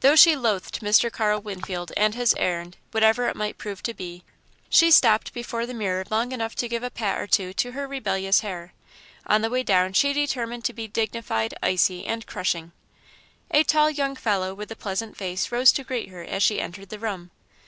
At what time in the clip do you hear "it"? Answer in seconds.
3.28-3.36